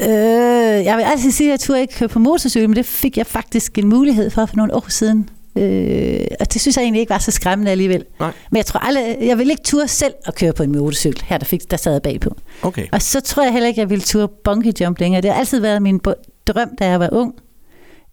[0.00, 3.16] Øh, jeg vil altid sige, at jeg turde ikke køre på motorcykel, men det fik
[3.18, 5.28] jeg faktisk en mulighed for for nogle år siden.
[5.56, 8.04] Øh, og det synes jeg egentlig ikke var så skræmmende alligevel.
[8.20, 8.32] Nej.
[8.50, 11.22] Men jeg tror aldrig, jeg vil ikke turde selv at køre på en motorcykel.
[11.26, 12.36] Her der, fik, der sad jeg bagpå.
[12.62, 12.86] Okay.
[12.92, 15.22] Og så tror jeg heller ikke, jeg ville turde bungee jump længere.
[15.22, 16.00] Det har altid været min
[16.46, 17.34] drøm, da jeg var ung.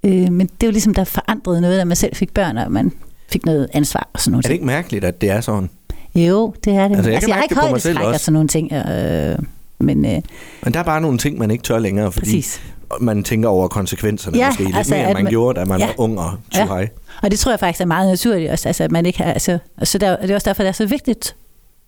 [0.03, 2.71] Øh, men det er jo ligesom, der forandrede noget, da man selv fik børn, og
[2.71, 2.91] man
[3.29, 4.45] fik noget ansvar og sådan noget.
[4.45, 5.69] Er det ikke mærkeligt, at det er sådan?
[6.15, 6.95] Jo, det er det.
[6.95, 8.73] Altså, jeg kan jeg har ikke højdeskræk og sådan nogle ting.
[8.73, 9.39] Øh,
[9.79, 10.21] men øh,
[10.63, 12.61] Men der er bare nogle ting, man ikke tør længere, fordi præcis.
[13.01, 15.79] man tænker over konsekvenserne Ja, måske lidt altså, mere, end man, man- gjorde, da man
[15.79, 15.85] Ja.
[15.85, 16.87] var ung og too Ja.
[17.23, 19.57] Og det tror jeg faktisk er meget naturligt også, altså, at man ikke har, altså,
[19.83, 21.35] så der, det er også derfor, det er så vigtigt,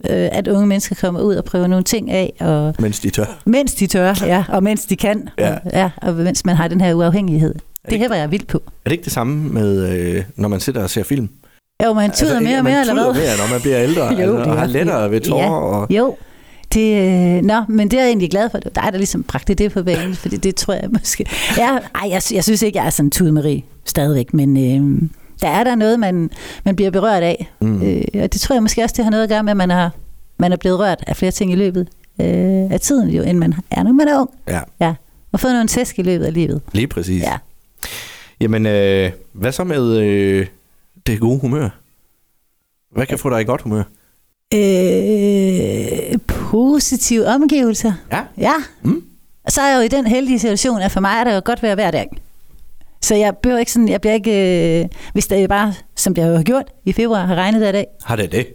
[0.09, 3.25] øh, at unge mennesker kommer ud og prøver nogle ting af, og Mens de tør.
[3.45, 5.53] mens de tør, ja, og mens de kan, Ja.
[5.53, 7.53] og, ja, og mens man har den her uafhængighed.
[7.85, 8.57] Det ikke- hæver jeg vildt på.
[8.57, 11.29] Er det ikke det samme med, øh, når man sidder og ser film?
[11.85, 13.03] Jo, man tuder ikke- mere og man mere, eller hvad?
[13.13, 14.73] mere, når man bliver ældre, Jo, altså, det og har det.
[14.73, 15.41] lettere ved tårer.
[15.43, 15.49] Ja.
[15.51, 16.15] Og, Jo,
[16.73, 16.95] det,
[17.37, 18.57] øh, nå, men det er jeg egentlig glad for.
[18.57, 21.25] Det var dig, der ligesom bragte det på banen, fordi det tror jeg måske...
[21.57, 25.09] Ja, ej, jeg, jeg synes ikke, jeg er sådan Tude Marie stadigvæk, men øh,
[25.41, 26.29] der er der noget, man,
[26.65, 27.51] man bliver berørt af.
[27.61, 27.81] Mm.
[27.83, 29.69] Øh, og det tror jeg måske også, det har noget at gøre med, at man,
[29.69, 29.91] har,
[30.37, 31.87] man er blevet rørt af flere ting i løbet
[32.21, 34.29] øh, af tiden, jo, end man er, når man er ung.
[34.47, 34.93] Ja, Ja,
[35.31, 36.61] og fået nogle tæsk i løbet af livet.
[36.71, 37.23] lige præcis.
[37.23, 37.37] Ja.
[38.41, 40.47] Jamen, øh, hvad så med øh,
[41.07, 41.69] det gode humør?
[42.91, 43.83] Hvad kan få dig i godt humør?
[44.53, 47.93] Øh, positive omgivelser.
[48.11, 48.21] Ja.
[48.37, 48.53] Ja.
[48.81, 49.03] Mm.
[49.49, 51.63] Så er jeg jo i den heldige situation, at for mig er der jo godt
[51.63, 52.07] være hver dag.
[53.01, 56.23] Så jeg behøver ikke sådan, jeg bliver ikke, øh, hvis det er bare, som det
[56.23, 57.85] har gjort i februar, har regnet hver dag.
[58.03, 58.47] Har det det?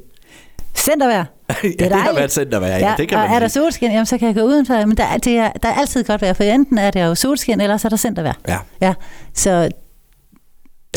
[0.77, 1.25] Centervejr.
[1.65, 3.63] ja, det har været centervejr, ja, ja, det kan og man er der sige.
[3.63, 4.87] solskin, jamen, så kan jeg gå udenfor.
[4.87, 7.15] Men der, er- det er, der er altid godt vejr, for enten er der jo
[7.15, 8.35] solskin, eller så er der centervejr.
[8.49, 8.59] Ja.
[8.81, 8.95] Ja,
[9.35, 9.69] så, Ja,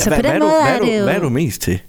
[0.03, 1.03] så hvad, på den hvad, måde er du, hvad, er er det jo...
[1.03, 1.79] hvad er du mest til?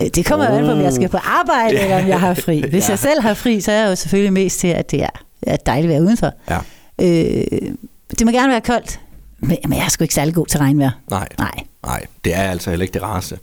[0.00, 1.84] Øh, Det kommer jo an på, om jeg skal på arbejde, Ja.
[1.84, 2.60] eller om jeg har fri.
[2.70, 2.90] Hvis Ja.
[2.92, 5.08] jeg selv har fri, så er jeg jo selvfølgelig mest til, at det er,
[5.42, 6.32] er dejligt at være udenfor.
[6.50, 6.58] Ja.
[7.00, 7.74] Øh,
[8.18, 9.00] det må gerne være koldt,
[9.38, 10.90] men, men jeg er sgu ikke særlig god til regnvejr.
[11.10, 11.50] Nej, Nej.
[11.86, 13.38] nej, det er altså heller ikke det rareste.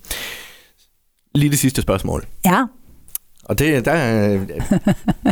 [1.35, 2.25] Lige det sidste spørgsmål.
[2.45, 2.63] Ja,
[3.43, 4.49] Og det der er øh,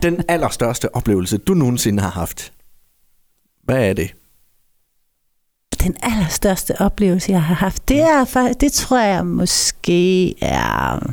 [0.01, 2.53] den allerstørste oplevelse, du nogensinde har haft.
[3.63, 4.11] Hvad er det?
[5.83, 11.09] Den allerstørste oplevelse, jeg har haft, det er faktisk, det tror jeg måske er...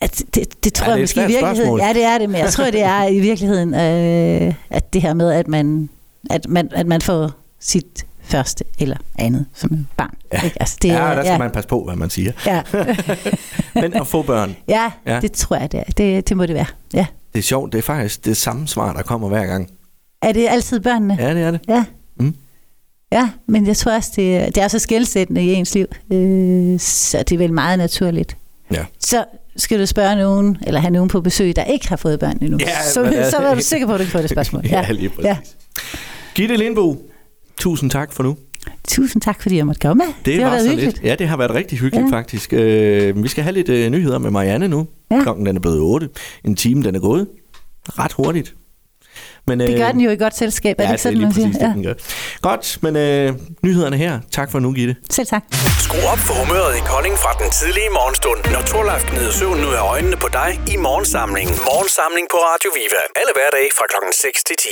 [0.00, 1.56] At det, det tror Ja, jeg måske i virkeligheden...
[1.56, 1.80] spørgsmål.
[1.80, 5.14] Ja, det er det, men jeg tror, det er i virkeligheden, øh, at det her
[5.14, 5.88] med, at man,
[6.30, 10.14] at man, at man får sit første eller andet som barn.
[10.32, 10.40] Ja.
[10.42, 10.56] Ikke?
[10.60, 12.32] Altså, det, Ja, er- der skal ja, man passe på, hvad man siger.
[12.46, 12.62] ja,
[13.80, 15.20] Men at få børn, ja, Ja.
[15.20, 15.84] det tror jeg, det er.
[15.92, 16.66] Det, det må det være.
[16.94, 17.06] Ja.
[17.32, 17.72] det er sjovt.
[17.72, 19.70] Det er faktisk det samme svar, der kommer hver gang.
[20.22, 21.16] Er det altid børnene?
[21.20, 21.60] Ja, det er det.
[21.68, 21.84] Ja.
[23.14, 27.18] Ja, men jeg tror også, det, det er så skældsættende i ens liv, øh, så
[27.18, 28.36] det er vel meget naturligt.
[28.72, 28.84] Ja.
[29.00, 29.24] Så
[29.56, 32.58] skal du spørge nogen, eller have nogen på besøg, der ikke har fået børn endnu.
[32.60, 34.62] Ja, så, det er- så er du sikker på, at du kan få det spørgsmål.
[34.70, 35.24] Ja, lige præcis.
[35.24, 35.36] Ja.
[36.34, 37.10] Gitte Lindbo,
[37.58, 38.36] tusind tak for nu.
[38.88, 40.04] Tusind tak, fordi jeg måtte komme.
[40.24, 40.96] Det, har var været hyggeligt.
[40.96, 41.04] lidt.
[41.10, 42.16] Ja, det har været rigtig hyggeligt Ja.
[42.16, 42.52] faktisk.
[42.52, 44.86] Øh, vi skal have lidt øh, nyheder med Marianne nu.
[45.10, 45.22] Ja.
[45.22, 46.08] Klokken den er blevet 8.
[46.44, 47.26] En time den er gået.
[47.88, 48.54] Ret hurtigt.
[49.46, 51.26] Men, Det gør den jo i godt selskab, er Ja, det ikke sådan, det er
[51.26, 51.46] man lige siger?
[51.46, 51.94] præcis det, den gør.
[52.48, 53.26] Godt, men øh,
[53.66, 54.14] nyhederne her.
[54.38, 54.94] Tak for nu, Gitte.
[55.16, 55.42] Selv tak.
[55.86, 59.74] Skru op for humøret i Kolding fra den tidlige morgenstund, når Torlaf gnider søvn ud
[59.80, 61.54] af øjnene på dig i morgensamlingen.
[61.70, 63.00] Morgensamling på Radio Viva.
[63.20, 64.68] Alle hverdage fra klokken 6 til 10.